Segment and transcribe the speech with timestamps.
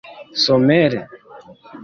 [0.43, 0.99] somere